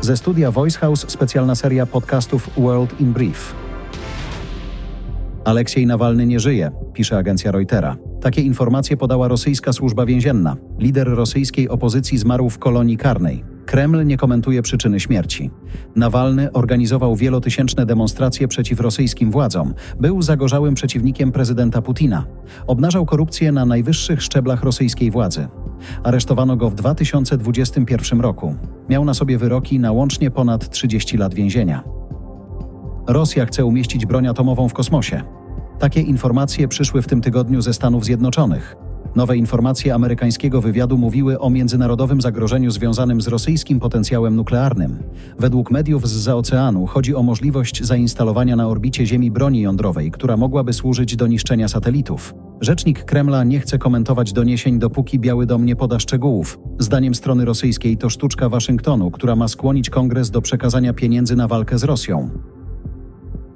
Ze 0.00 0.16
studia 0.16 0.50
Voice 0.50 0.78
House 0.78 1.04
specjalna 1.08 1.54
seria 1.54 1.86
podcastów 1.86 2.50
World 2.56 3.00
in 3.00 3.12
Brief. 3.12 3.54
Aleksiej 5.44 5.86
Nawalny 5.86 6.26
nie 6.26 6.40
żyje, 6.40 6.70
pisze 6.92 7.18
agencja 7.18 7.52
Reutera. 7.52 7.96
Takie 8.20 8.42
informacje 8.42 8.96
podała 8.96 9.28
rosyjska 9.28 9.72
służba 9.72 10.06
więzienna. 10.06 10.56
Lider 10.78 11.08
rosyjskiej 11.08 11.68
opozycji 11.68 12.18
zmarł 12.18 12.50
w 12.50 12.58
kolonii 12.58 12.96
karnej. 12.96 13.44
Kreml 13.66 14.06
nie 14.06 14.16
komentuje 14.16 14.62
przyczyny 14.62 15.00
śmierci. 15.00 15.50
Nawalny 15.96 16.52
organizował 16.52 17.16
wielotysięczne 17.16 17.86
demonstracje 17.86 18.48
przeciw 18.48 18.80
rosyjskim 18.80 19.30
władzom. 19.30 19.74
Był 20.00 20.22
zagorzałym 20.22 20.74
przeciwnikiem 20.74 21.32
prezydenta 21.32 21.82
Putina. 21.82 22.26
Obnażał 22.66 23.06
korupcję 23.06 23.52
na 23.52 23.66
najwyższych 23.66 24.22
szczeblach 24.22 24.62
rosyjskiej 24.62 25.10
władzy. 25.10 25.48
Aresztowano 26.02 26.56
go 26.56 26.70
w 26.70 26.74
2021 26.74 28.20
roku. 28.20 28.54
Miał 28.88 29.04
na 29.04 29.14
sobie 29.14 29.38
wyroki 29.38 29.78
na 29.78 29.92
łącznie 29.92 30.30
ponad 30.30 30.70
30 30.70 31.16
lat 31.16 31.34
więzienia. 31.34 31.84
Rosja 33.06 33.46
chce 33.46 33.64
umieścić 33.64 34.06
broń 34.06 34.26
atomową 34.26 34.68
w 34.68 34.72
kosmosie. 34.72 35.22
Takie 35.78 36.00
informacje 36.00 36.68
przyszły 36.68 37.02
w 37.02 37.06
tym 37.06 37.20
tygodniu 37.20 37.62
ze 37.62 37.74
Stanów 37.74 38.04
Zjednoczonych. 38.04 38.76
Nowe 39.16 39.36
informacje 39.36 39.94
amerykańskiego 39.94 40.60
wywiadu 40.60 40.98
mówiły 40.98 41.40
o 41.40 41.50
międzynarodowym 41.50 42.20
zagrożeniu 42.20 42.70
związanym 42.70 43.20
z 43.20 43.28
rosyjskim 43.28 43.80
potencjałem 43.80 44.36
nuklearnym. 44.36 45.02
Według 45.38 45.70
mediów 45.70 46.08
z 46.08 46.12
zaoceanu 46.12 46.86
chodzi 46.86 47.14
o 47.14 47.22
możliwość 47.22 47.84
zainstalowania 47.84 48.56
na 48.56 48.68
orbicie 48.68 49.06
Ziemi 49.06 49.30
broni 49.30 49.60
jądrowej, 49.60 50.10
która 50.10 50.36
mogłaby 50.36 50.72
służyć 50.72 51.16
do 51.16 51.26
niszczenia 51.26 51.68
satelitów. 51.68 52.34
Rzecznik 52.60 53.04
Kremla 53.04 53.44
nie 53.44 53.60
chce 53.60 53.78
komentować 53.78 54.32
doniesień, 54.32 54.78
dopóki 54.78 55.18
Biały 55.18 55.46
Dom 55.46 55.64
nie 55.64 55.76
poda 55.76 55.98
szczegółów. 55.98 56.58
Zdaniem 56.78 57.14
strony 57.14 57.44
rosyjskiej 57.44 57.96
to 57.96 58.10
sztuczka 58.10 58.48
Waszyngtonu, 58.48 59.10
która 59.10 59.36
ma 59.36 59.48
skłonić 59.48 59.90
kongres 59.90 60.30
do 60.30 60.42
przekazania 60.42 60.92
pieniędzy 60.92 61.36
na 61.36 61.48
walkę 61.48 61.78
z 61.78 61.84
Rosją. 61.84 62.30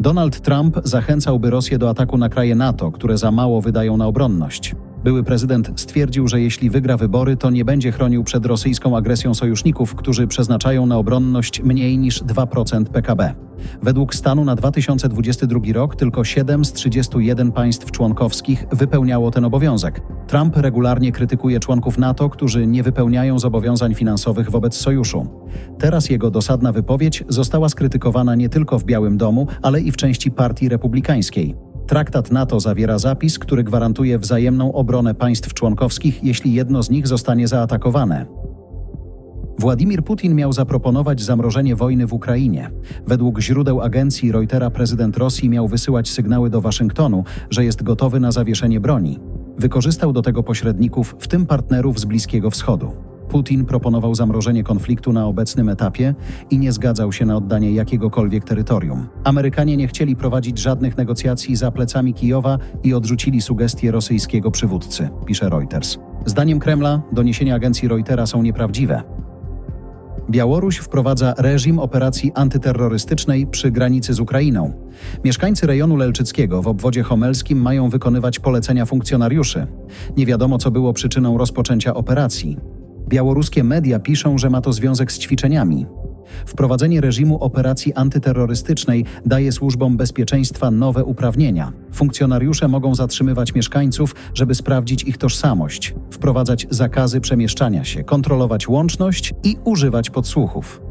Donald 0.00 0.40
Trump 0.40 0.80
zachęcałby 0.84 1.50
Rosję 1.50 1.78
do 1.78 1.90
ataku 1.90 2.18
na 2.18 2.28
kraje 2.28 2.54
NATO, 2.54 2.90
które 2.90 3.18
za 3.18 3.30
mało 3.30 3.60
wydają 3.60 3.96
na 3.96 4.06
obronność. 4.06 4.74
Były 5.04 5.24
prezydent 5.24 5.72
stwierdził, 5.76 6.28
że 6.28 6.40
jeśli 6.40 6.70
wygra 6.70 6.96
wybory, 6.96 7.36
to 7.36 7.50
nie 7.50 7.64
będzie 7.64 7.92
chronił 7.92 8.24
przed 8.24 8.46
rosyjską 8.46 8.96
agresją 8.96 9.34
sojuszników, 9.34 9.94
którzy 9.94 10.26
przeznaczają 10.26 10.86
na 10.86 10.96
obronność 10.96 11.62
mniej 11.62 11.98
niż 11.98 12.22
2% 12.22 12.84
PKB. 12.84 13.34
Według 13.82 14.14
stanu 14.14 14.44
na 14.44 14.56
2022 14.56 15.60
rok 15.72 15.96
tylko 15.96 16.24
7 16.24 16.64
z 16.64 16.72
31 16.72 17.52
państw 17.52 17.90
członkowskich 17.90 18.66
wypełniało 18.72 19.30
ten 19.30 19.44
obowiązek. 19.44 20.00
Trump 20.26 20.56
regularnie 20.56 21.12
krytykuje 21.12 21.60
członków 21.60 21.98
NATO, 21.98 22.30
którzy 22.30 22.66
nie 22.66 22.82
wypełniają 22.82 23.38
zobowiązań 23.38 23.94
finansowych 23.94 24.50
wobec 24.50 24.74
sojuszu. 24.74 25.26
Teraz 25.78 26.10
jego 26.10 26.30
dosadna 26.30 26.72
wypowiedź 26.72 27.24
została 27.28 27.68
skrytykowana 27.68 28.34
nie 28.34 28.48
tylko 28.48 28.78
w 28.78 28.84
Białym 28.84 29.16
Domu, 29.16 29.46
ale 29.62 29.80
i 29.80 29.92
w 29.92 29.96
części 29.96 30.30
Partii 30.30 30.68
Republikańskiej. 30.68 31.54
Traktat 31.86 32.30
NATO 32.30 32.60
zawiera 32.60 32.98
zapis, 32.98 33.38
który 33.38 33.64
gwarantuje 33.64 34.18
wzajemną 34.18 34.72
obronę 34.72 35.14
państw 35.14 35.54
członkowskich, 35.54 36.24
jeśli 36.24 36.54
jedno 36.54 36.82
z 36.82 36.90
nich 36.90 37.06
zostanie 37.06 37.48
zaatakowane. 37.48 38.41
Władimir 39.58 40.04
Putin 40.04 40.34
miał 40.34 40.52
zaproponować 40.52 41.22
zamrożenie 41.22 41.76
wojny 41.76 42.06
w 42.06 42.12
Ukrainie. 42.12 42.70
Według 43.06 43.40
źródeł 43.40 43.80
agencji 43.80 44.32
Reutera 44.32 44.70
prezydent 44.70 45.16
Rosji 45.16 45.50
miał 45.50 45.68
wysyłać 45.68 46.08
sygnały 46.08 46.50
do 46.50 46.60
Waszyngtonu, 46.60 47.24
że 47.50 47.64
jest 47.64 47.82
gotowy 47.82 48.20
na 48.20 48.32
zawieszenie 48.32 48.80
broni. 48.80 49.20
Wykorzystał 49.58 50.12
do 50.12 50.22
tego 50.22 50.42
pośredników, 50.42 51.16
w 51.18 51.28
tym 51.28 51.46
partnerów 51.46 52.00
z 52.00 52.04
Bliskiego 52.04 52.50
Wschodu. 52.50 52.92
Putin 53.28 53.64
proponował 53.64 54.14
zamrożenie 54.14 54.64
konfliktu 54.64 55.12
na 55.12 55.26
obecnym 55.26 55.68
etapie 55.68 56.14
i 56.50 56.58
nie 56.58 56.72
zgadzał 56.72 57.12
się 57.12 57.26
na 57.26 57.36
oddanie 57.36 57.72
jakiegokolwiek 57.72 58.44
terytorium. 58.44 59.08
Amerykanie 59.24 59.76
nie 59.76 59.88
chcieli 59.88 60.16
prowadzić 60.16 60.58
żadnych 60.58 60.96
negocjacji 60.96 61.56
za 61.56 61.70
plecami 61.70 62.14
Kijowa 62.14 62.58
i 62.82 62.94
odrzucili 62.94 63.42
sugestie 63.42 63.90
rosyjskiego 63.90 64.50
przywódcy, 64.50 65.08
pisze 65.26 65.48
Reuters. 65.48 65.98
Zdaniem 66.26 66.58
Kremla 66.58 67.02
doniesienia 67.12 67.54
agencji 67.54 67.88
Reutera 67.88 68.26
są 68.26 68.42
nieprawdziwe. 68.42 69.02
Białoruś 70.32 70.76
wprowadza 70.76 71.34
reżim 71.38 71.78
operacji 71.78 72.32
antyterrorystycznej 72.34 73.46
przy 73.46 73.70
granicy 73.70 74.14
z 74.14 74.20
Ukrainą. 74.20 74.72
Mieszkańcy 75.24 75.66
rejonu 75.66 75.96
Lelczyckiego 75.96 76.62
w 76.62 76.66
obwodzie 76.66 77.02
homelskim 77.02 77.62
mają 77.62 77.88
wykonywać 77.88 78.38
polecenia 78.38 78.86
funkcjonariuszy. 78.86 79.66
Nie 80.16 80.26
wiadomo, 80.26 80.58
co 80.58 80.70
było 80.70 80.92
przyczyną 80.92 81.38
rozpoczęcia 81.38 81.94
operacji. 81.94 82.56
Białoruskie 83.08 83.64
media 83.64 83.98
piszą, 83.98 84.38
że 84.38 84.50
ma 84.50 84.60
to 84.60 84.72
związek 84.72 85.12
z 85.12 85.18
ćwiczeniami. 85.18 85.86
Wprowadzenie 86.46 87.00
reżimu 87.00 87.38
operacji 87.38 87.94
antyterrorystycznej 87.94 89.04
daje 89.26 89.52
służbom 89.52 89.96
bezpieczeństwa 89.96 90.70
nowe 90.70 91.04
uprawnienia. 91.04 91.72
Funkcjonariusze 91.92 92.68
mogą 92.68 92.94
zatrzymywać 92.94 93.54
mieszkańców, 93.54 94.14
żeby 94.34 94.54
sprawdzić 94.54 95.02
ich 95.02 95.18
tożsamość, 95.18 95.94
wprowadzać 96.10 96.66
zakazy 96.70 97.20
przemieszczania 97.20 97.84
się, 97.84 98.04
kontrolować 98.04 98.68
łączność 98.68 99.34
i 99.44 99.56
używać 99.64 100.10
podsłuchów. 100.10 100.82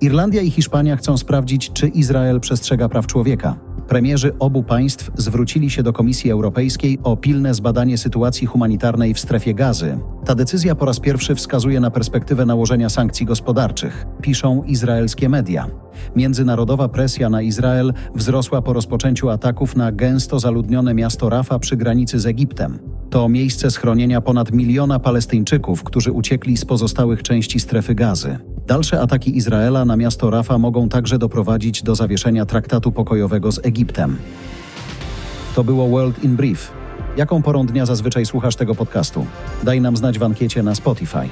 Irlandia 0.00 0.42
i 0.42 0.50
Hiszpania 0.50 0.96
chcą 0.96 1.18
sprawdzić, 1.18 1.72
czy 1.72 1.88
Izrael 1.88 2.40
przestrzega 2.40 2.88
praw 2.88 3.06
człowieka. 3.06 3.71
Premierzy 3.92 4.38
obu 4.38 4.62
państw 4.62 5.10
zwrócili 5.14 5.70
się 5.70 5.82
do 5.82 5.92
Komisji 5.92 6.30
Europejskiej 6.30 6.98
o 7.02 7.16
pilne 7.16 7.54
zbadanie 7.54 7.98
sytuacji 7.98 8.46
humanitarnej 8.46 9.14
w 9.14 9.20
strefie 9.20 9.54
gazy. 9.54 9.98
Ta 10.24 10.34
decyzja 10.34 10.74
po 10.74 10.84
raz 10.84 11.00
pierwszy 11.00 11.34
wskazuje 11.34 11.80
na 11.80 11.90
perspektywę 11.90 12.46
nałożenia 12.46 12.88
sankcji 12.88 13.26
gospodarczych, 13.26 14.06
piszą 14.22 14.62
izraelskie 14.62 15.28
media. 15.28 15.66
Międzynarodowa 16.16 16.88
presja 16.88 17.30
na 17.30 17.42
Izrael 17.42 17.92
wzrosła 18.14 18.62
po 18.62 18.72
rozpoczęciu 18.72 19.30
ataków 19.30 19.76
na 19.76 19.92
gęsto 19.92 20.38
zaludnione 20.38 20.94
miasto 20.94 21.28
Rafa 21.28 21.58
przy 21.58 21.76
granicy 21.76 22.20
z 22.20 22.26
Egiptem. 22.26 22.78
To 23.10 23.28
miejsce 23.28 23.70
schronienia 23.70 24.20
ponad 24.20 24.52
miliona 24.52 24.98
Palestyńczyków, 24.98 25.84
którzy 25.84 26.12
uciekli 26.12 26.56
z 26.56 26.64
pozostałych 26.64 27.22
części 27.22 27.60
strefy 27.60 27.94
gazy. 27.94 28.38
Dalsze 28.66 29.00
ataki 29.00 29.36
Izraela 29.36 29.84
na 29.84 29.96
miasto 29.96 30.30
Rafa 30.30 30.58
mogą 30.58 30.88
także 30.88 31.18
doprowadzić 31.18 31.82
do 31.82 31.94
zawieszenia 31.94 32.46
traktatu 32.46 32.92
pokojowego 32.92 33.52
z 33.52 33.66
Egiptem. 33.66 34.16
To 35.54 35.64
było 35.64 35.88
World 35.88 36.24
in 36.24 36.36
Brief. 36.36 36.72
Jaką 37.16 37.42
porą 37.42 37.66
dnia 37.66 37.86
zazwyczaj 37.86 38.26
słuchasz 38.26 38.56
tego 38.56 38.74
podcastu? 38.74 39.26
Daj 39.62 39.80
nam 39.80 39.96
znać 39.96 40.18
w 40.18 40.22
ankiecie 40.22 40.62
na 40.62 40.74
Spotify. 40.74 41.28